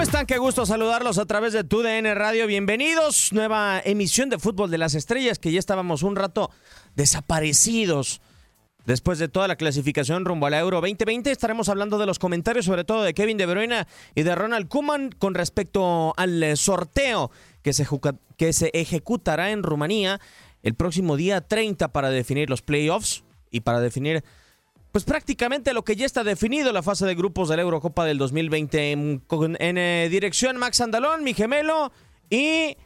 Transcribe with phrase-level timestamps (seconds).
[0.00, 0.24] ¿Cómo están?
[0.24, 2.46] Qué gusto saludarlos a través de TUDN Radio.
[2.46, 3.34] Bienvenidos.
[3.34, 6.50] Nueva emisión de Fútbol de las Estrellas, que ya estábamos un rato
[6.96, 8.22] desaparecidos.
[8.86, 12.64] Después de toda la clasificación rumbo a la Euro 2020, estaremos hablando de los comentarios,
[12.64, 17.30] sobre todo de Kevin De Bruyne y de Ronald Koeman con respecto al eh, sorteo
[17.60, 17.86] que se,
[18.38, 20.18] que se ejecutará en Rumanía
[20.62, 24.24] el próximo día 30 para definir los playoffs y para definir
[24.92, 28.18] pues prácticamente lo que ya está definido la fase de grupos de la Eurocopa del
[28.18, 29.22] 2020 en,
[29.58, 31.92] en, eh, dirección Max Andalón, mi gemelo
[32.28, 32.76] y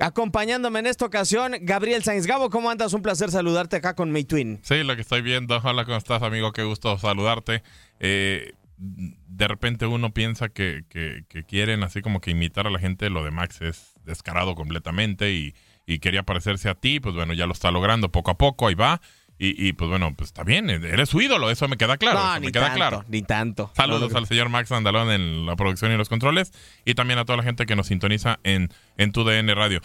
[0.00, 2.92] acompañándome en esta ocasión Gabriel Sainz Gabo, ¿cómo andas?
[2.92, 4.58] Un placer saludarte acá con mi twin.
[4.62, 5.58] Sí, lo que estoy viendo.
[5.62, 6.52] Hola, ¿cómo estás, amigo?
[6.52, 7.62] Qué gusto saludarte.
[8.00, 12.78] Eh, de repente uno piensa que, que- que quieren así como que imitar a la
[12.78, 13.10] gente.
[13.10, 15.54] Lo de Max es descarado completamente y,
[15.86, 17.00] y quería parecerse a ti.
[17.00, 18.68] Pues bueno, ya lo está logrando poco a poco.
[18.68, 19.00] Ahí va.
[19.38, 20.70] Y, y, pues bueno, pues está bien.
[20.70, 21.50] Eres su ídolo.
[21.50, 22.18] Eso me queda claro.
[22.18, 23.04] no, ni me queda tanto, claro.
[23.08, 23.70] ni tanto.
[23.74, 26.52] Saludos no, al señor Max Andalón en la producción y los controles
[26.84, 29.80] y también a toda la gente que nos sintoniza en, en tu DN Radio.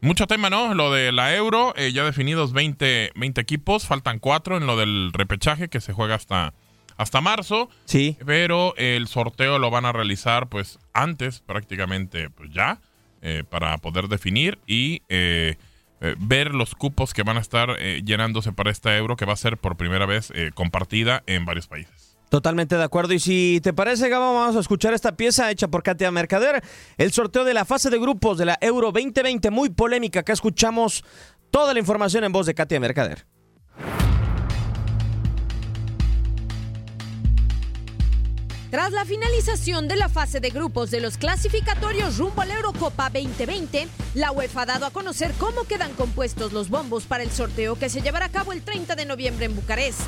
[0.00, 0.74] Mucho tema, ¿no?
[0.74, 5.10] Lo de la Euro, eh, ya definidos 20, 20 equipos, faltan 4 en lo del
[5.12, 6.52] repechaje que se juega hasta,
[6.96, 7.70] hasta marzo.
[7.86, 8.16] Sí.
[8.26, 12.80] Pero el sorteo lo van a realizar pues antes prácticamente pues ya
[13.22, 15.56] eh, para poder definir y eh,
[16.00, 19.32] eh, ver los cupos que van a estar eh, llenándose para esta Euro que va
[19.32, 22.18] a ser por primera vez eh, compartida en varios países.
[22.28, 23.14] Totalmente de acuerdo.
[23.14, 26.62] Y si te parece, Gabo, vamos a escuchar esta pieza hecha por Katia Mercader.
[26.98, 30.20] El sorteo de la fase de grupos de la Euro 2020, muy polémica.
[30.20, 31.04] Acá escuchamos
[31.50, 33.26] toda la información en voz de Katia Mercader.
[38.76, 43.08] Tras la finalización de la fase de grupos de los clasificatorios rumbo a la Eurocopa
[43.08, 47.76] 2020, la UEFA ha dado a conocer cómo quedan compuestos los bombos para el sorteo
[47.76, 50.02] que se llevará a cabo el 30 de noviembre en Bucarest.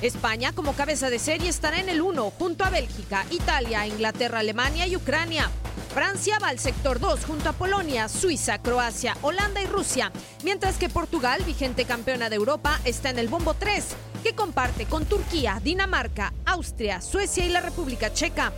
[0.00, 4.86] España, como cabeza de serie, estará en el 1 junto a Bélgica, Italia, Inglaterra, Alemania
[4.86, 5.50] y Ucrania.
[5.92, 10.10] Francia va al sector 2 junto a Polonia, Suiza, Croacia, Holanda y Rusia,
[10.42, 13.84] mientras que Portugal, vigente campeona de Europa, está en el bombo 3,
[14.26, 18.52] que comparte con Turquía, Dinamarca, Austria, Suecia y la República Checa.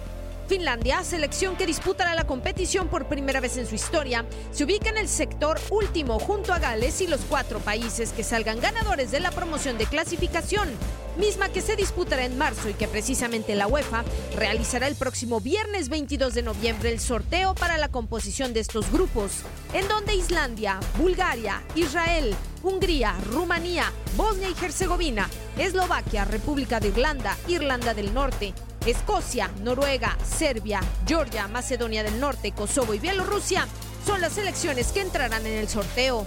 [0.48, 4.96] Finlandia, selección que disputará la competición por primera vez en su historia, se ubica en
[4.96, 9.30] el sector último junto a Gales y los cuatro países que salgan ganadores de la
[9.30, 10.70] promoción de clasificación,
[11.18, 14.04] misma que se disputará en marzo y que precisamente la UEFA
[14.36, 19.42] realizará el próximo viernes 22 de noviembre el sorteo para la composición de estos grupos,
[19.74, 25.28] en donde Islandia, Bulgaria, Israel, Hungría, Rumanía, Bosnia y Herzegovina,
[25.58, 28.54] Eslovaquia, República de Irlanda, Irlanda del Norte,
[28.86, 33.66] Escocia, Noruega, Serbia, Georgia, Macedonia del Norte, Kosovo y Bielorrusia
[34.06, 36.24] son las selecciones que entrarán en el sorteo.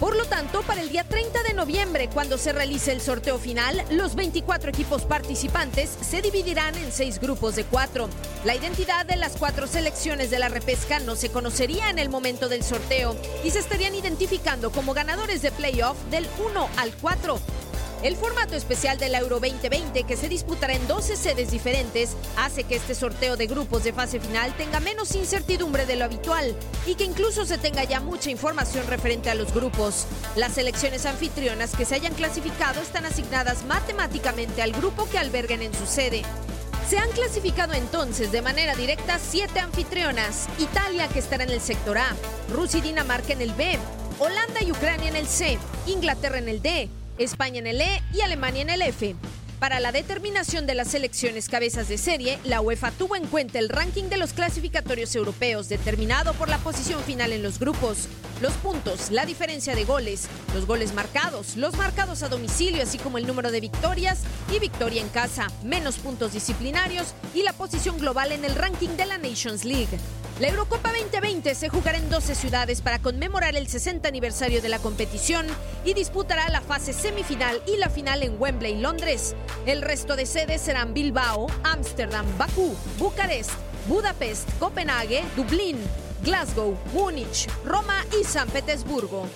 [0.00, 3.84] Por lo tanto, para el día 30 de noviembre, cuando se realice el sorteo final,
[3.90, 8.08] los 24 equipos participantes se dividirán en seis grupos de cuatro.
[8.46, 12.48] La identidad de las cuatro selecciones de la repesca no se conocería en el momento
[12.48, 13.14] del sorteo
[13.44, 17.38] y se estarían identificando como ganadores de playoff del 1 al 4.
[18.02, 22.76] El formato especial del Euro 2020, que se disputará en 12 sedes diferentes, hace que
[22.76, 26.56] este sorteo de grupos de fase final tenga menos incertidumbre de lo habitual
[26.86, 30.06] y que incluso se tenga ya mucha información referente a los grupos.
[30.34, 35.74] Las selecciones anfitrionas que se hayan clasificado están asignadas matemáticamente al grupo que alberguen en
[35.74, 36.22] su sede.
[36.88, 41.98] Se han clasificado entonces de manera directa siete anfitrionas, Italia que estará en el sector
[41.98, 42.16] A,
[42.50, 43.78] Rusia y Dinamarca en el B,
[44.18, 46.88] Holanda y Ucrania en el C, Inglaterra en el D,
[47.24, 49.14] España en el E y Alemania en el F.
[49.58, 53.68] Para la determinación de las selecciones cabezas de serie, la UEFA tuvo en cuenta el
[53.68, 58.08] ranking de los clasificatorios europeos determinado por la posición final en los grupos,
[58.40, 63.18] los puntos, la diferencia de goles, los goles marcados, los marcados a domicilio, así como
[63.18, 68.32] el número de victorias y victoria en casa, menos puntos disciplinarios y la posición global
[68.32, 69.98] en el ranking de la Nations League.
[70.40, 74.78] La Eurocopa 2020 se jugará en 12 ciudades para conmemorar el 60 aniversario de la
[74.78, 75.46] competición
[75.84, 79.36] y disputará la fase semifinal y la final en Wembley, Londres.
[79.66, 83.50] El resto de sedes serán Bilbao, Ámsterdam, Bakú, Bucarest,
[83.86, 85.76] Budapest, Copenhague, Dublín,
[86.24, 89.26] Glasgow, Múnich, Roma y San Petersburgo.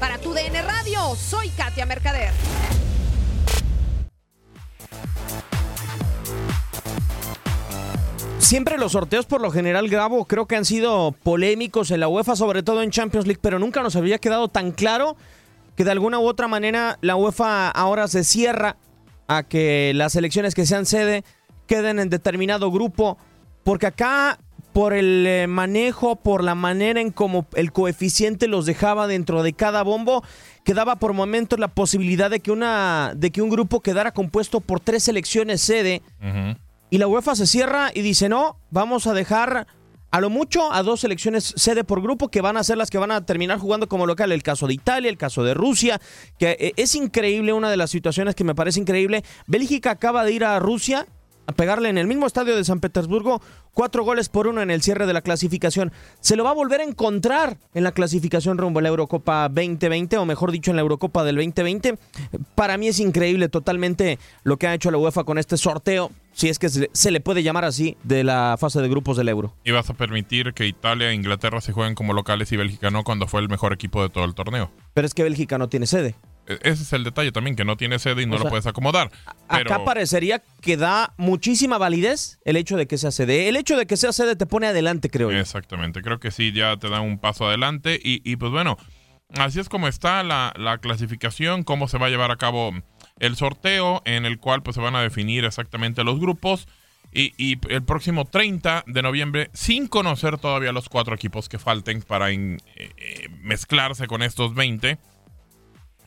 [0.00, 2.32] Para tu DN Radio, soy Katia Mercader.
[8.44, 12.36] Siempre los sorteos por lo general, Grabo, creo que han sido polémicos en la UEFA,
[12.36, 15.16] sobre todo en Champions League, pero nunca nos había quedado tan claro
[15.76, 18.76] que de alguna u otra manera la UEFA ahora se cierra
[19.28, 21.24] a que las selecciones que sean sede
[21.66, 23.16] queden en determinado grupo,
[23.64, 24.38] porque acá
[24.74, 29.54] por el eh, manejo, por la manera en cómo el coeficiente los dejaba dentro de
[29.54, 30.22] cada bombo,
[30.64, 34.80] quedaba por momentos la posibilidad de que una de que un grupo quedara compuesto por
[34.80, 36.02] tres selecciones sede.
[36.94, 39.66] Y la UEFA se cierra y dice, no, vamos a dejar
[40.12, 42.98] a lo mucho a dos selecciones sede por grupo que van a ser las que
[42.98, 44.30] van a terminar jugando como local.
[44.30, 46.00] El caso de Italia, el caso de Rusia,
[46.38, 49.24] que eh, es increíble, una de las situaciones que me parece increíble.
[49.48, 51.08] Bélgica acaba de ir a Rusia
[51.48, 53.42] a pegarle en el mismo estadio de San Petersburgo
[53.74, 55.92] cuatro goles por uno en el cierre de la clasificación.
[56.20, 60.16] Se lo va a volver a encontrar en la clasificación rumbo a la Eurocopa 2020,
[60.16, 61.98] o mejor dicho, en la Eurocopa del 2020.
[62.54, 66.48] Para mí es increíble totalmente lo que ha hecho la UEFA con este sorteo, si
[66.48, 69.54] es que se, se le puede llamar así, de la fase de grupos del Euro.
[69.64, 73.04] Y vas a permitir que Italia e Inglaterra se jueguen como locales y Bélgica no
[73.04, 74.70] cuando fue el mejor equipo de todo el torneo.
[74.94, 76.14] Pero es que Bélgica no tiene sede.
[76.46, 78.50] E- Ese es el detalle también, que no tiene sede y no O sea, lo
[78.50, 79.10] puedes acomodar.
[79.48, 83.48] Pero Acá parecería que da muchísima validez el hecho de que sea sede.
[83.48, 85.38] El hecho de que sea sede te pone adelante, creo yo.
[85.38, 87.98] Exactamente, creo que sí, ya te da un paso adelante.
[88.02, 88.76] Y, y, pues bueno,
[89.36, 92.72] así es como está la, la clasificación, cómo se va a llevar a cabo
[93.20, 96.66] el sorteo, en el cual pues se van a definir exactamente los grupos.
[97.16, 102.02] Y, y el próximo 30 de noviembre, sin conocer todavía los cuatro equipos que falten
[102.02, 104.98] para in- eh, eh, mezclarse con estos 20,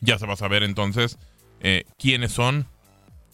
[0.00, 1.18] ya se va a saber entonces
[1.60, 2.66] eh, quiénes son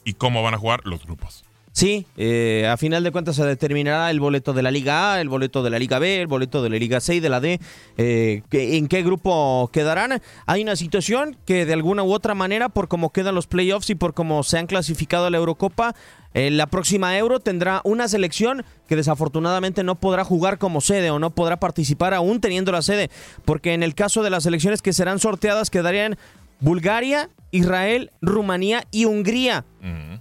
[0.04, 1.44] y cómo van a jugar los grupos.
[1.74, 5.28] Sí, eh, a final de cuentas se determinará el boleto de la Liga A, el
[5.28, 7.58] boleto de la Liga B, el boleto de la Liga C y de la D,
[7.96, 10.22] eh, en qué grupo quedarán.
[10.46, 13.96] Hay una situación que de alguna u otra manera, por cómo quedan los playoffs y
[13.96, 15.96] por cómo se han clasificado a la Eurocopa,
[16.32, 21.18] eh, la próxima Euro tendrá una selección que desafortunadamente no podrá jugar como sede o
[21.18, 23.10] no podrá participar aún teniendo la sede,
[23.44, 26.18] porque en el caso de las selecciones que serán sorteadas quedarían
[26.64, 29.66] Bulgaria, Israel, Rumanía y Hungría.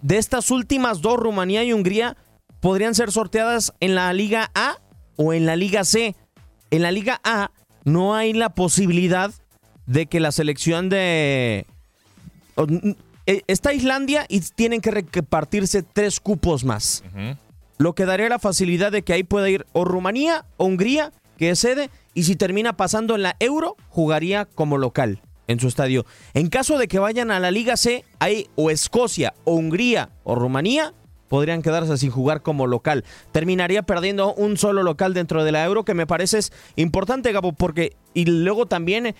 [0.02, 2.18] De estas últimas dos, Rumanía y Hungría,
[2.60, 4.78] podrían ser sorteadas en la Liga A
[5.16, 6.18] o en la Liga C.
[6.70, 7.52] En la Liga A
[7.86, 9.32] no hay la posibilidad
[9.86, 11.66] de que la selección de...
[13.26, 17.06] eh, Está Islandia y tienen que repartirse tres cupos más.
[17.78, 21.52] Lo que daría la facilidad de que ahí pueda ir o Rumanía o Hungría, que
[21.52, 26.06] es sede, y si termina pasando en la Euro, jugaría como local en su estadio.
[26.34, 30.36] En caso de que vayan a la Liga C, hay o Escocia o Hungría o
[30.36, 30.94] Rumanía,
[31.28, 33.04] podrían quedarse sin jugar como local.
[33.32, 37.54] Terminaría perdiendo un solo local dentro de la Euro, que me parece es importante, Gabo,
[37.54, 39.16] porque y luego también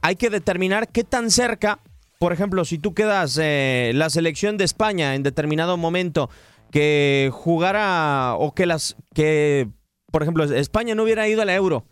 [0.00, 1.80] hay que determinar qué tan cerca,
[2.18, 6.30] por ejemplo, si tú quedas eh, la selección de España en determinado momento
[6.70, 9.68] que jugara o que las que
[10.12, 11.84] por ejemplo España no hubiera ido a la Euro,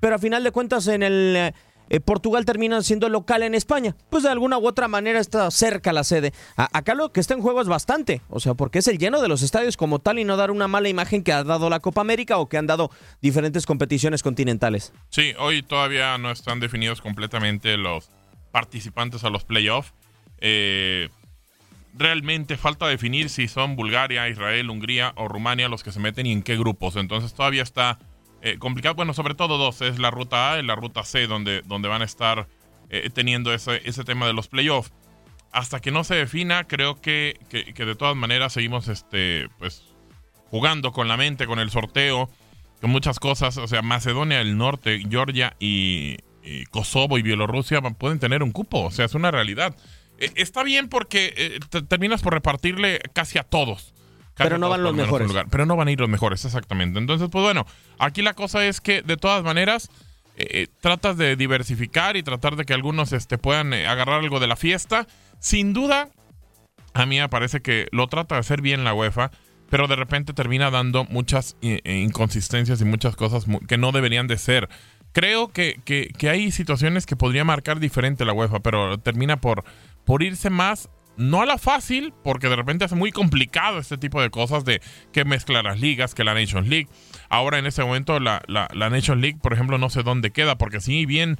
[0.00, 1.52] pero a final de cuentas en el
[1.94, 3.94] eh, Portugal termina siendo local en España.
[4.10, 6.32] Pues de alguna u otra manera está cerca la sede.
[6.56, 9.20] A- acá lo que está en juego es bastante, o sea, porque es el lleno
[9.22, 11.80] de los estadios como tal y no dar una mala imagen que ha dado la
[11.80, 12.90] Copa América o que han dado
[13.22, 14.92] diferentes competiciones continentales.
[15.10, 18.10] Sí, hoy todavía no están definidos completamente los
[18.50, 19.92] participantes a los playoffs.
[20.40, 21.08] Eh,
[21.96, 26.32] realmente falta definir si son Bulgaria, Israel, Hungría o Rumania los que se meten y
[26.32, 26.96] en qué grupos.
[26.96, 27.98] Entonces todavía está
[28.44, 28.94] eh, complicado.
[28.94, 32.02] Bueno, sobre todo dos, es la ruta A y la ruta C donde, donde van
[32.02, 32.46] a estar
[32.90, 34.92] eh, teniendo ese, ese tema de los playoffs.
[35.50, 39.84] Hasta que no se defina, creo que, que- de todas maneras seguimos este, pues,
[40.50, 42.28] jugando con la mente, con el sorteo,
[42.80, 43.56] con muchas cosas.
[43.56, 46.16] O sea, Macedonia del Norte, Georgia y,
[46.70, 48.82] Kosovo y Bielorrusia pueden tener un cupo.
[48.82, 49.74] O sea, es una realidad.
[50.18, 53.93] Eh, está bien porque te- terminas por repartirle casi a todos.
[54.36, 55.28] Pero no van los mejores.
[55.28, 55.46] lugar.
[55.50, 56.98] Pero no van a ir los mejores, exactamente.
[56.98, 57.66] Entonces, pues bueno,
[57.98, 59.88] aquí la cosa es que de todas maneras
[60.36, 64.40] eh, eh, tratas de diversificar y tratar de que algunos este, puedan eh, agarrar algo
[64.40, 65.06] de la fiesta.
[65.38, 66.08] Sin duda,
[66.94, 69.30] a mí me parece que lo trata de hacer bien la UEFA,
[69.70, 74.38] pero de repente termina dando muchas eh, inconsistencias y muchas cosas que no deberían de
[74.38, 74.68] ser.
[75.12, 79.64] Creo que, que- que hay situaciones que podría marcar diferente la UEFA, pero termina por,
[80.04, 84.20] por irse más, no a la fácil, porque de repente es muy complicado este tipo
[84.20, 84.80] de cosas de
[85.12, 86.88] que mezcla las ligas, que la Nations League.
[87.28, 90.56] Ahora en ese momento la, la, la Nations League, por ejemplo, no sé dónde queda,
[90.58, 91.36] porque si bien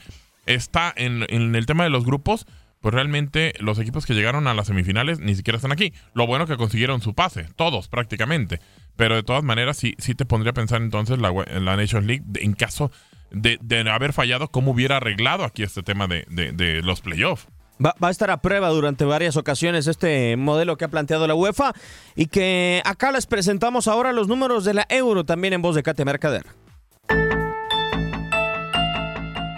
[0.46, 2.46] está en, en el tema de los grupos,
[2.80, 5.94] pues realmente los equipos que llegaron a las semifinales ni siquiera están aquí.
[6.12, 8.60] Lo bueno que consiguieron su pase, todos prácticamente.
[8.96, 12.24] Pero de todas maneras, sí, sí te pondría a pensar entonces la, la Nations League,
[12.34, 12.92] en caso
[13.30, 17.48] de, de haber fallado, cómo hubiera arreglado aquí este tema de, de- de los playoffs.
[17.84, 21.72] Va, a estar a prueba durante varias ocasiones este modelo que ha planteado la UEFA
[22.14, 25.82] y que acá les presentamos ahora los números de la Euro también en voz de
[25.82, 26.46] Kate Mercader.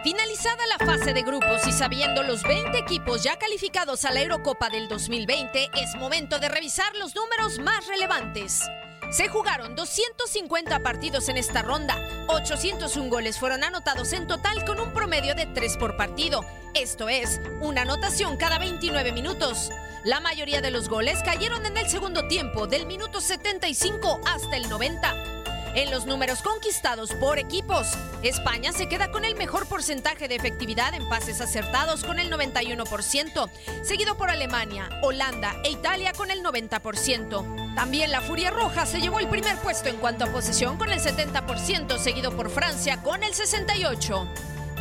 [0.02, 4.70] Finalizada la fase de grupos y sabiendo los 20 equipos ya calificados a la Eurocopa
[4.70, 8.62] del 2020, es momento de revisar los números más relevantes.
[9.10, 11.96] Se jugaron 250 partidos en esta ronda,
[12.28, 16.44] 801 goles fueron anotados en total con un promedio de 3 por partido,
[16.74, 19.70] esto es, una anotación cada 29 minutos.
[20.04, 24.68] La mayoría de los goles cayeron en el segundo tiempo, del minuto 75 hasta el
[24.68, 25.36] 90.
[25.76, 27.86] En los números conquistados por equipos,
[28.22, 33.50] España se queda con el mejor porcentaje de efectividad en pases acertados con el 91%,
[33.82, 37.65] seguido por Alemania, Holanda e Italia con el 90%.
[37.76, 40.98] También la Furia Roja se llevó el primer puesto en cuanto a posesión con el
[40.98, 44.26] 70%, seguido por Francia con el 68%.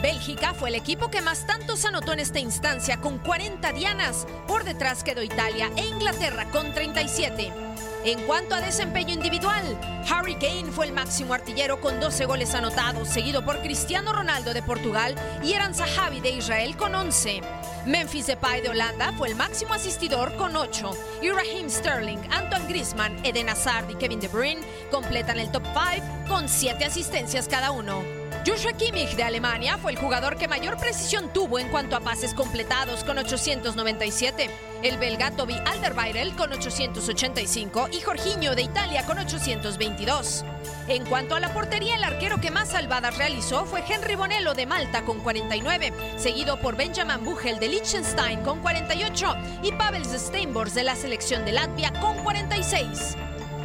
[0.02, 4.26] Bélgica fue el equipo que más tantos anotó en esta instancia con 40 dianas.
[4.48, 7.65] Por detrás quedó Italia e Inglaterra con 37.
[8.06, 9.64] En cuanto a desempeño individual,
[10.08, 14.62] Harry Kane fue el máximo artillero con 12 goles anotados, seguido por Cristiano Ronaldo de
[14.62, 17.42] Portugal y Eran Zahavi de Israel con 11.
[17.88, 20.92] Memphis Depay de Holanda fue el máximo asistidor con 8
[21.24, 26.28] y Raheem Sterling, Antoine Griezmann, Eden Hazard y Kevin De Bruyne completan el top 5
[26.28, 28.15] con 7 asistencias cada uno.
[28.46, 32.36] Joshua Kimmich de Alemania fue el jugador que mayor precisión tuvo en cuanto a pases
[32.36, 34.52] completados con 897.
[34.84, 40.46] El belga Toby Alderweireld con 885 y Jorginho de Italia con 822.
[40.88, 44.68] En cuanto a la portería, el arquero que más salvadas realizó fue Henry Bonello de
[44.68, 50.84] Malta con 49, seguido por Benjamin Buchel de Liechtenstein con 48 y Pavel Steinbors de
[50.84, 53.18] la selección de Latvia con 46.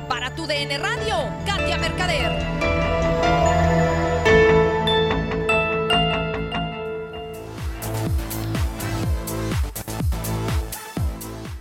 [0.09, 3.50] Para tu DN Radio, Katia Mercader.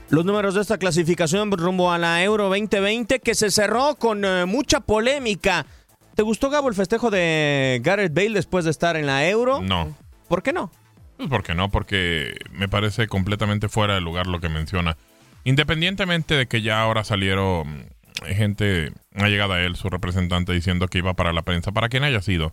[0.09, 4.45] Los números de esta clasificación rumbo a la Euro 2020 que se cerró con eh,
[4.45, 5.67] mucha polémica.
[6.15, 9.61] ¿Te gustó, Gabo, el festejo de Gareth Bale después de estar en la Euro?
[9.61, 9.95] No.
[10.27, 10.71] ¿Por qué no?
[11.17, 11.69] Pues ¿por qué no?
[11.69, 14.97] Porque me parece completamente fuera de lugar lo que menciona.
[15.43, 20.87] Independientemente de que ya ahora salieron mm, gente, ha llegado a él, su representante, diciendo
[20.87, 22.49] que iba para la prensa, para quien haya sido.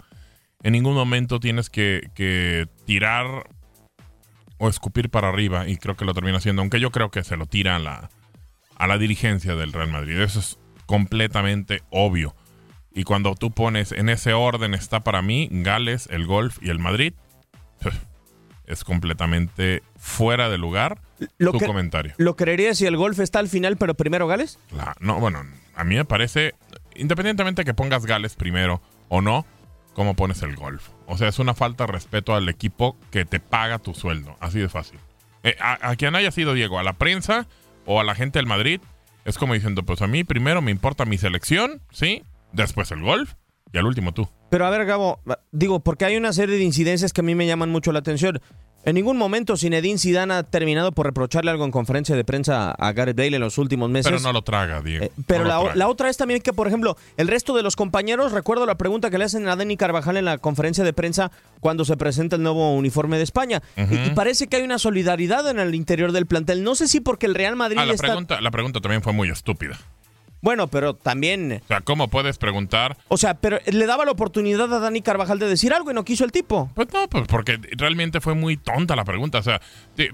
[0.62, 3.48] En ningún momento tienes que, que tirar
[4.58, 7.36] o escupir para arriba, y creo que lo termina haciendo, aunque yo creo que se
[7.36, 8.10] lo tira a la,
[8.76, 10.20] a la dirigencia del Real Madrid.
[10.20, 12.34] Eso es completamente obvio.
[12.94, 16.78] Y cuando tú pones en ese orden está para mí Gales, el Golf y el
[16.78, 17.12] Madrid,
[18.66, 21.00] es completamente fuera de lugar
[21.38, 22.14] Lo tu comentario.
[22.18, 24.58] ¿Lo creerías si el golf está al final, pero primero Gales?
[24.74, 25.42] La- no, bueno,
[25.74, 26.54] a mí me parece,
[26.94, 29.46] independientemente que pongas Gales primero o no,
[29.96, 30.90] cómo pones el golf.
[31.06, 34.36] O sea, es una falta de respeto al equipo que te paga tu sueldo.
[34.40, 35.00] Así de fácil.
[35.42, 37.46] Eh, a, a quien haya sido Diego, a la prensa
[37.86, 38.82] o a la gente del Madrid,
[39.24, 42.22] es como diciendo, pues a mí primero me importa mi selección, ¿sí?
[42.52, 43.32] Después el golf
[43.72, 44.28] y al último tú.
[44.50, 45.18] Pero a ver, Gabo,
[45.50, 48.42] digo, porque hay una serie de incidencias que a mí me llaman mucho la atención.
[48.86, 52.92] En ningún momento Zinedine Zidane ha terminado por reprocharle algo en conferencia de prensa a
[52.92, 54.12] Gareth Bale en los últimos meses.
[54.12, 55.04] Pero no lo traga, Diego.
[55.06, 55.74] Eh, pero No la, traga.
[55.74, 59.10] la otra es también que, por ejemplo, el resto de los compañeros, recuerdo la pregunta
[59.10, 62.42] que le hacen a Dani Carvajal en la conferencia de prensa cuando se presenta el
[62.44, 63.60] nuevo uniforme de España.
[63.76, 66.62] Y parece que hay una solidaridad en el interior del plantel.
[66.62, 68.06] No sé si porque el Real Madrid Ah, la está...
[68.06, 69.76] pregunta, la pregunta también fue muy estúpida.
[70.46, 71.60] Bueno, pero también...
[71.64, 72.96] O sea, ¿cómo puedes preguntar?
[73.08, 76.04] O sea, pero le daba la oportunidad a Dani Carvajal de decir algo y no
[76.04, 76.70] quiso el tipo.
[76.76, 79.38] Pues no, pues porque realmente fue muy tonta la pregunta.
[79.38, 79.60] O sea,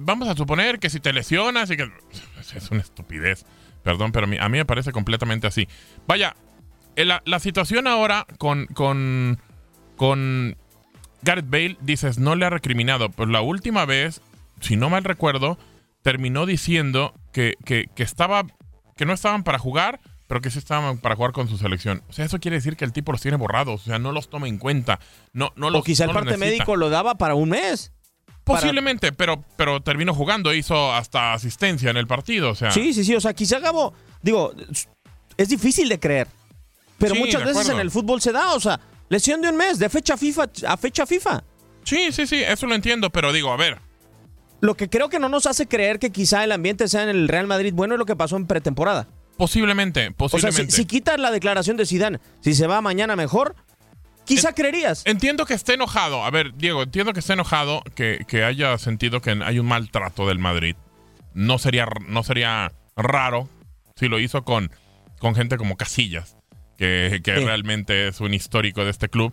[0.00, 1.82] vamos a suponer que si te lesionas y que...
[2.56, 3.44] Es una estupidez.
[3.82, 5.68] Perdón, pero a mí, a mí me parece completamente así.
[6.06, 6.34] Vaya,
[6.96, 9.38] eh, la, la situación ahora con, con,
[9.96, 10.56] con
[11.20, 13.10] Gareth Bale, dices, no le ha recriminado.
[13.10, 14.22] Pues la última vez,
[14.62, 15.58] si no mal recuerdo,
[16.00, 18.46] terminó diciendo que, que, que estaba,
[18.96, 22.02] que no estaban para jugar, pero que sí estaban para jugar con su selección.
[22.08, 23.82] O sea, eso quiere decir que el tipo los tiene borrados.
[23.82, 24.98] O sea, no los toma en cuenta.
[25.32, 27.92] No, no o los, quizá el no parte médico lo daba para un mes.
[28.44, 32.50] Posiblemente, pero, pero terminó jugando, hizo hasta asistencia en el partido.
[32.50, 33.14] O sea, Sí, sí, sí.
[33.14, 34.52] O sea, quizá Gabo, digo,
[35.36, 36.26] es difícil de creer.
[36.98, 39.78] Pero Sí, muchas veces en el fútbol se da, o sea, lesión de un mes,
[39.78, 41.42] de fecha FIFA a fecha FIFA.
[41.84, 43.78] sí, sí, sí, eso lo entiendo, pero digo, a ver,
[44.60, 47.26] Lo que creo que no nos hace creer que quizá el ambiente sea en el
[47.28, 49.08] Real Madrid bueno es lo que pasó en pretemporada.
[49.36, 50.70] Posiblemente, O sea, posiblemente.
[50.72, 53.54] si, si quitas la declaración de Zidane, si se va mañana mejor,
[54.24, 55.02] quizá creerías.
[55.06, 56.24] Entiendo que esté enojado.
[56.24, 60.26] A ver, Diego, entiendo que esté enojado, que, que haya sentido que hay un maltrato
[60.26, 60.76] del Madrid.
[61.34, 63.48] No sería, no sería raro
[63.96, 64.70] si lo hizo con,
[65.18, 66.36] con gente como Casillas,
[66.78, 67.44] que, que Sí.
[67.44, 69.32] realmente es un histórico de este club.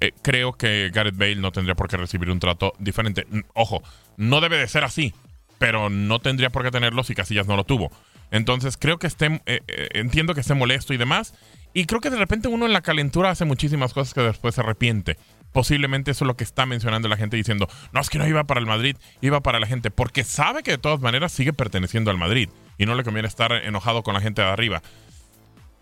[0.00, 3.26] Eh, creo que Gareth Bale no tendría por qué recibir un trato diferente.
[3.54, 3.82] Ojo,
[4.16, 5.14] no debe de ser así,
[5.58, 7.90] pero no tendría por qué tenerlo si Casillas no lo tuvo.
[8.34, 11.34] Entonces creo que eh, eh, entiendo que esté molesto y demás.
[11.72, 14.60] Y creo que de repente uno en la calentura hace muchísimas cosas que después se
[14.60, 15.16] arrepiente.
[15.52, 18.42] Posiblemente eso es lo que está mencionando la gente diciendo, no, es que no iba
[18.42, 22.10] para el Madrid, iba para la gente, porque sabe que de todas maneras sigue perteneciendo
[22.10, 24.82] al Madrid y no le conviene estar enojado con la gente de arriba.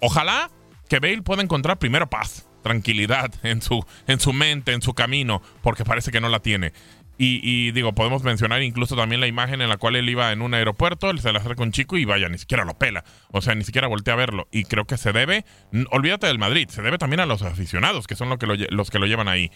[0.00, 0.50] Ojalá
[0.90, 5.40] que Bale pueda encontrar primero paz, tranquilidad en su, en su mente, en su camino,
[5.62, 6.74] porque parece que no la tiene.
[7.18, 10.55] Y, digo, podemos mencionar incluso también la imagen en la cual él iba en un
[10.55, 13.05] aeropuerto, él se le acerca un chico y vaya, ni siquiera lo pela.
[13.31, 14.48] O sea, ni siquiera voltea a verlo.
[14.51, 15.44] Y creo que se debe,
[15.90, 18.98] olvídate del Madrid, se debe también a los aficionados, que son lo que los que
[18.98, 19.53] lo llevan ahí.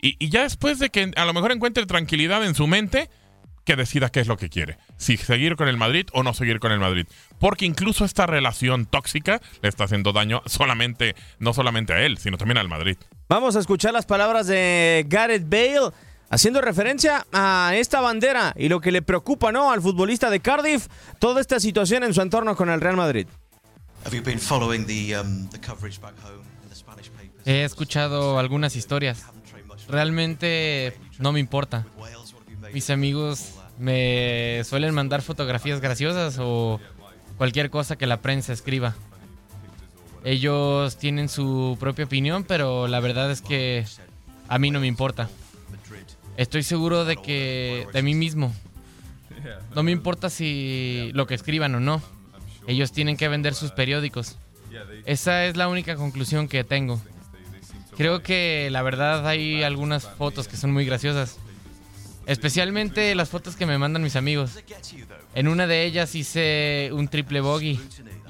[0.00, 3.10] Y, y ya después de que a lo mejor encuentre tranquilidad en su mente,
[3.64, 4.78] que decida qué es lo que quiere.
[4.96, 7.06] Si seguir con el Madrid o no seguir con el Madrid.
[7.38, 12.38] Porque incluso esta relación tóxica le está haciendo daño solamente, no solamente a él, sino
[12.38, 12.96] también al Madrid.
[13.28, 15.92] Vamos a escuchar las palabras de Gareth Bale
[16.30, 19.70] haciendo referencia a esta bandera y lo que le preocupa, ¿no?
[19.70, 20.86] Al futbolista de Cardiff,
[21.18, 23.26] toda esta situación en su entorno con el Real Madrid.
[24.06, 25.48] Um?
[27.44, 29.24] He escuchado algunas historias.
[29.88, 31.84] Realmente no me importa.
[32.72, 36.80] Mis amigos me suelen mandar fotografías graciosas o
[37.36, 38.94] cualquier cosa que la prensa escriba.
[40.22, 43.84] Ellos tienen su propia opinión, pero la verdad es que
[44.48, 45.28] a mí no me importa.
[46.40, 48.50] Estoy seguro de que de mí mismo.
[49.74, 52.00] No me importa si lo que escriban o no.
[52.66, 54.38] Ellos tienen que vender sus periódicos.
[55.04, 56.98] Esa es la única conclusión que tengo.
[57.94, 61.36] Creo que la verdad hay algunas fotos que son muy graciosas.
[62.24, 64.52] Especialmente las fotos que me mandan mis amigos.
[65.34, 67.78] En una de ellas hice un triple bogey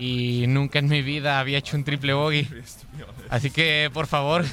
[0.01, 2.49] y nunca en mi vida había hecho un triple bogey.
[3.31, 4.45] Así que por favor,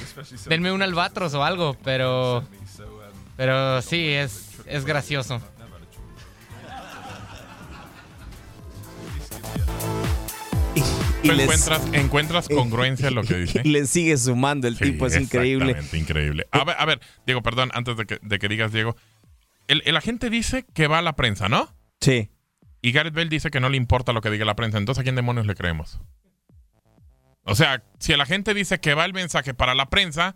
[0.46, 2.46] denme un albatros o algo, pero
[3.38, 5.40] pero sí es es gracioso.
[11.22, 13.62] ¿Tú les- encuentras, encuentras congruencia en lo que dice?
[13.64, 15.76] Y le sigue sumando el Sí, tipo, es increíble.
[15.92, 16.46] Increíble.
[16.52, 18.96] A ver, a ver, Diego, perdón, antes de que, de que digas, Diego.
[19.66, 21.74] El, el agente dice que va a la prensa, ¿no?
[22.00, 22.30] Sí.
[22.80, 24.78] Y Gareth Bale dice que no le importa lo que diga la prensa.
[24.78, 26.00] Entonces, ¿a quién demonios le creemos?
[27.42, 30.34] O sea, si el agente dice que va el mensaje para la prensa,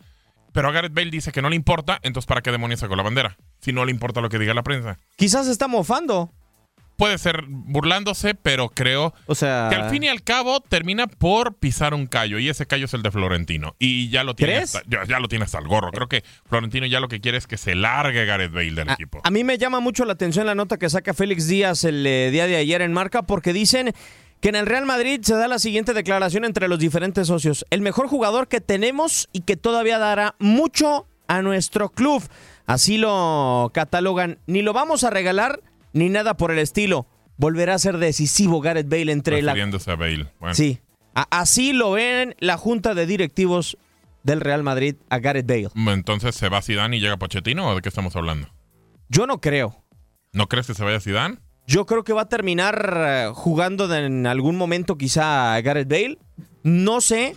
[0.52, 3.02] pero a Gareth Bale dice que no le importa, entonces ¿para qué demonios sacó la
[3.02, 3.36] bandera?
[3.60, 4.98] Si no le importa lo que diga la prensa.
[5.16, 6.30] Quizás está mofando.
[6.96, 11.54] puede ser burlándose, pero creo O sea, que al fin y al cabo termina por
[11.54, 14.82] pisar un callo y ese callo es el de Florentino y ya lo tiene hasta,
[14.86, 15.90] ya, ya lo tiene hasta el gorro.
[15.90, 19.20] Creo que Florentino ya lo que quiere es que se largue Gareth Bale del equipo.
[19.24, 22.30] A mí me llama mucho la atención la nota que saca Félix Díaz el eh,
[22.30, 23.92] día de ayer en Marca porque dicen
[24.42, 27.64] que en el Real Madrid se da la siguiente declaración entre los diferentes socios.
[27.70, 32.22] El mejor jugador que tenemos y que todavía dará mucho a nuestro club.
[32.66, 34.38] Así lo catalogan.
[34.46, 37.07] Ni lo vamos a regalar ni nada por el estilo.
[37.37, 39.52] Volverá a ser decisivo Gareth Bale entre la...
[39.52, 40.33] a Bale.
[40.40, 40.81] Bueno, Sí.
[41.14, 43.78] A- así lo ven la junta de directivos
[44.24, 45.68] del Real Madrid a Gareth Bale.
[45.92, 48.48] Entonces se va Zidane y llega Pochettino o de qué estamos hablando?
[49.09, 49.85] Yo no creo.
[50.33, 51.38] ¿No crees que se vaya Zidane?
[51.72, 56.18] Yo creo que va a terminar eh, jugando en algún momento quizá Gareth Bale.
[56.62, 57.35] No sé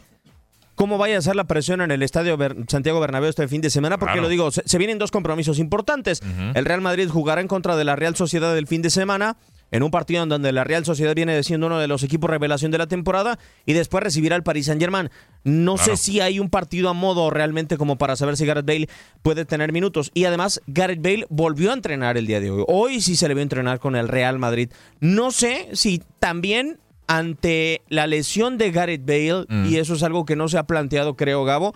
[0.75, 3.97] cómo vaya a ser la presión en el estadio Santiago Bernabéu este fin de semana,
[3.97, 4.23] porque Claro.
[4.23, 6.21] lo digo, se, se vienen dos compromisos importantes.
[6.53, 9.37] El Real Madrid jugará en contra de la Real Sociedad del fin de semana,
[9.71, 12.71] en un partido en donde la Real Sociedad viene siendo uno de los equipos revelación
[12.71, 15.09] de la temporada, y después recibirá al Paris Saint-Germain.
[15.43, 15.97] No Claro.
[15.97, 18.89] sé si hay un partido a modo realmente como para saber si Gareth Bale
[19.21, 20.11] puede tener minutos.
[20.13, 22.63] Y además, Gareth Bale volvió a entrenar el día de hoy.
[22.67, 24.69] Hoy sí se le vio entrenar con el Real Madrid.
[24.99, 29.65] No sé si también ante la lesión de Gareth Bale, Mm.
[29.67, 31.75] y eso es algo que no se ha planteado, creo, Gabo,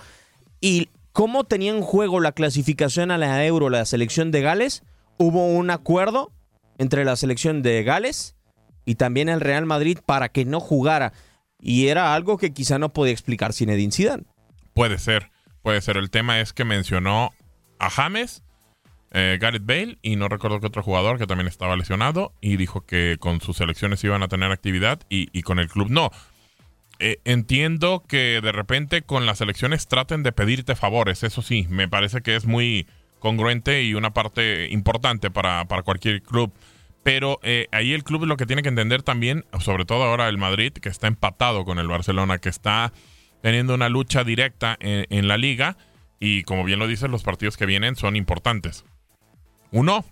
[0.61, 4.83] y cómo tenía en juego la clasificación a la Euro, la selección de Gales,
[5.17, 6.31] hubo un acuerdo
[6.79, 8.35] entre la selección de Gales
[8.85, 11.13] y también el Real Madrid para que no jugara.
[11.61, 14.23] Y era algo que quizá no podía explicar Zinedine Zidane.
[14.73, 15.29] Puede ser,
[15.61, 15.97] puede ser.
[15.97, 17.31] El tema es que mencionó
[17.77, 18.43] a James,
[19.11, 22.81] eh, Gareth Bale y no recuerdo qué otro jugador que también estaba lesionado y dijo
[22.81, 26.09] que con sus selecciones iban a tener actividad y, y con el club no.
[26.99, 31.87] Eh, entiendo que de repente con las selecciones traten de pedirte favores, eso sí, me
[31.87, 32.87] parece que es muy
[33.19, 36.51] congruente y una parte importante para, para cualquier club.
[37.03, 40.37] Pero eh, ahí el club lo que tiene que entender también, sobre todo ahora el
[40.37, 42.91] Madrid, que está empatado con el Barcelona, que está
[43.41, 45.77] teniendo una lucha directa en, en la liga
[46.19, 48.83] y como bien lo dices, los partidos que vienen son importantes.
[49.71, 50.03] Uno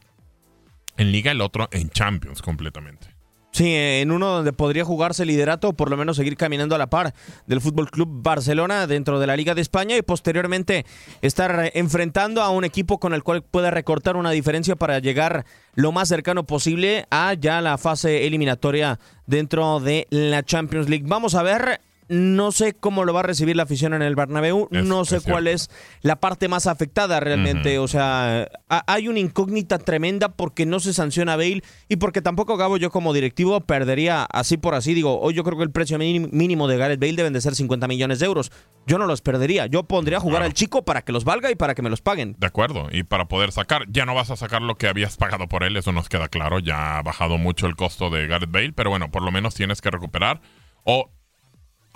[0.96, 3.17] en liga, el otro en Champions completamente.
[3.58, 6.78] Sí, en uno donde podría jugarse el liderato o por lo menos seguir caminando a
[6.78, 7.16] la par
[7.48, 10.86] del Fútbol Club Barcelona dentro de la Liga de España y posteriormente
[11.24, 15.44] estar enfrentando a un equipo con el cual pueda recortar una diferencia para llegar
[15.74, 21.06] lo más cercano posible a ya la fase eliminatoria dentro de la Champions League.
[21.08, 21.82] Vamos a ver.
[22.10, 24.70] No sé cómo lo va a recibir la afición en el Bernabéu.
[24.72, 25.70] Es- no sé es cuál es
[26.02, 27.80] la parte más afectada realmente.
[27.80, 32.22] O sea, ha- hay una incógnita tremenda porque no se sanciona a Bale y porque
[32.22, 34.94] tampoco Gabo yo como directivo perdería así por así.
[34.94, 37.56] Digo, hoy yo creo que el precio mínim- mínimo de Gareth Bale deben de ser
[37.56, 38.52] 50 millones de euros.
[38.86, 39.66] Yo no los perdería.
[39.66, 42.02] Yo pondría a jugar al chico para que los valga y para que me los
[42.02, 42.36] paguen.
[42.40, 45.48] De acuerdo, y para poder sacar, ya no vas a sacar lo que habías pagado
[45.48, 48.72] por él, eso nos queda claro, ya ha bajado mucho el costo de Gareth Bale,
[48.74, 50.40] pero bueno, por lo menos tienes que recuperar
[50.84, 51.12] o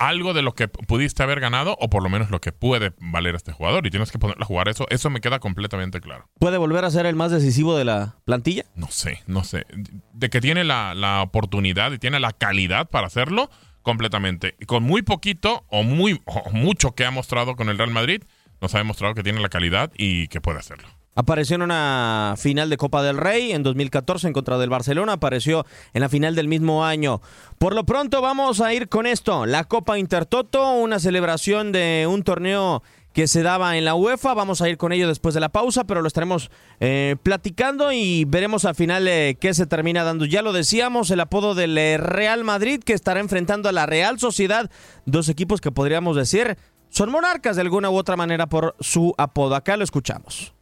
[0.08, 3.34] algo de lo que pudiste haber ganado o por lo menos lo que puede valer
[3.34, 6.28] este jugador y tienes que ponerlo a jugar eso, eso me queda completamente claro.
[6.38, 8.64] ¿Puede volver a ser el más decisivo de la plantilla?
[8.74, 9.64] No sé, no sé,
[10.12, 13.50] de que tiene la, la oportunidad y tiene la calidad para hacerlo
[13.82, 14.56] completamente.
[14.66, 18.22] Con muy poquito o muy o mucho que ha mostrado con el Real Madrid,
[18.60, 20.88] nos ha demostrado que tiene la calidad y que puede hacerlo.
[21.14, 25.66] Apareció en una final de Copa del Rey en 2014 en contra del Barcelona, apareció
[25.92, 27.20] en la final del mismo año.
[27.58, 32.22] Por lo pronto vamos a ir con esto, la Copa Intertoto, una celebración de un
[32.22, 35.50] torneo que se daba en la UEFA, vamos a ir con ello después de la
[35.50, 40.24] pausa, pero lo estaremos eh, platicando y veremos al final eh, qué se termina dando.
[40.24, 44.18] Ya lo decíamos, el apodo del eh, Real Madrid que estará enfrentando a la Real
[44.18, 44.70] Sociedad,
[45.04, 46.56] dos equipos que podríamos decir
[46.88, 49.56] son monarcas de alguna u otra manera por su apodo.
[49.56, 50.54] Acá lo escuchamos.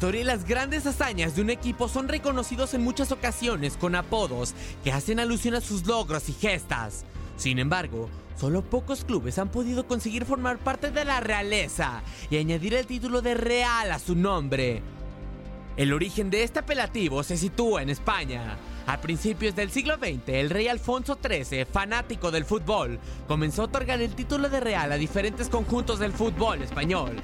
[0.00, 4.54] Historia y las grandes hazañas de un equipo son reconocidos en muchas ocasiones con apodos
[4.82, 7.04] que hacen alusión a sus logros y gestas.
[7.36, 12.72] Sin embargo, solo pocos clubes han podido conseguir formar parte de la realeza y añadir
[12.72, 14.80] el título de Real a su nombre.
[15.76, 18.56] El origen de este apelativo se sitúa en España.
[18.86, 24.00] A principios del siglo XX, el rey Alfonso XIII, fanático del fútbol, comenzó a otorgar
[24.00, 27.20] el título de Real a diferentes conjuntos del fútbol español.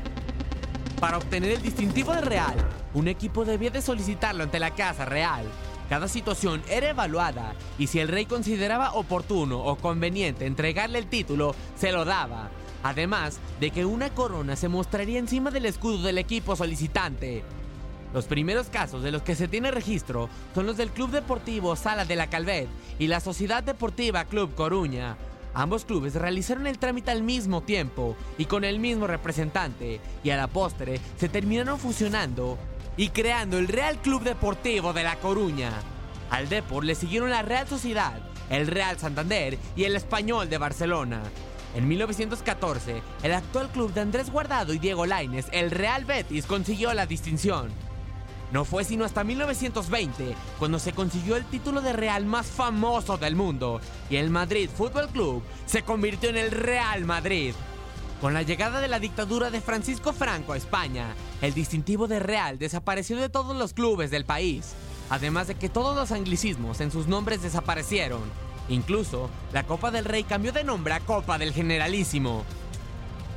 [1.01, 2.57] Para obtener el distintivo de Real,
[2.97, 5.45] un equipo debía de solicitarlo ante la Casa Real.
[5.91, 11.55] Cada situación era evaluada y si el rey consideraba oportuno o conveniente entregarle el título,
[11.77, 12.49] se lo daba.
[12.83, 17.45] Además de que una corona se mostraría encima del escudo del equipo solicitante.
[18.15, 22.07] Los primeros casos de los que se tiene registro son los del Club Deportivo Sala
[22.07, 25.19] de la Calvet y la Sociedad Deportiva Club Coruña.
[25.53, 30.37] Ambos clubes realizaron el trámite al mismo tiempo y con el mismo representante, y a
[30.37, 32.59] la postre se terminaron fusionando
[32.97, 35.73] y creando el Real Club Deportivo de La Coruña.
[36.31, 38.19] Al Depor le siguieron la Real Sociedad,
[38.51, 41.23] el Real Santander y el Español de Barcelona.
[41.75, 46.95] En 1914, el actual club de Andrés Guardado y Diego Lainez, el Real Betis, consiguió
[46.95, 47.71] la distinción.
[48.53, 53.37] No fue sino hasta 1920 cuando se consiguió el título de Real más famoso del
[53.37, 57.55] mundo y el Madrid Fútbol Club se convirtió en el Real Madrid.
[58.21, 62.59] Con la llegada de la dictadura de Francisco Franco a España, el distintivo de Real
[62.59, 64.73] desapareció de todos los clubes del país,
[65.11, 68.23] además de que todos los anglicismos en sus nombres desaparecieron.
[68.71, 72.45] Incluso, la Copa del Rey cambió de nombre a Copa del Generalísimo.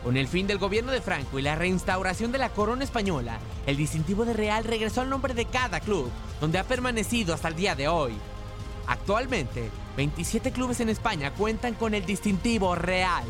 [0.01, 3.75] Con el fin del gobierno de Franco y la reinstauración de la corona española, el
[3.75, 7.75] distintivo de Real regresó al nombre de cada club, donde ha permanecido hasta el día
[7.75, 8.13] de hoy.
[8.87, 13.25] Actualmente, 27 clubes en España cuentan con el distintivo Real,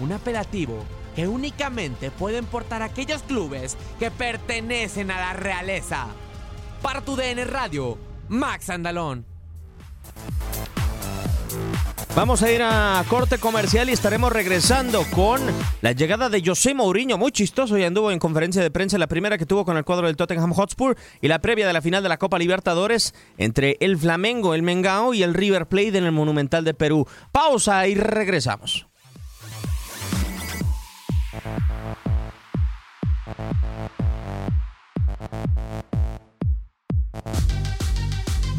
[0.00, 0.84] un apelativo
[1.14, 6.06] que únicamente pueden portar aquellos clubes que pertenecen a la realeza.
[6.82, 9.26] Para tu DN Radio, Max Andalón.
[12.16, 15.40] Vamos a ir a corte comercial y estaremos regresando con
[15.80, 19.38] la llegada de José Mourinho, muy chistoso, y anduvo en conferencia de prensa, la primera
[19.38, 22.08] que tuvo con el cuadro del Tottenham Hotspur y la previa de la final de
[22.08, 26.64] la Copa Libertadores entre el Flamengo, el Mengao y el River Plate en el Monumental
[26.64, 27.06] de Perú.
[27.30, 28.89] Pausa y regresamos.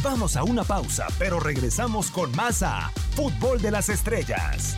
[0.04, 4.78] Vamos a una pausa, pero regresamos con más a Fútbol de las Estrellas.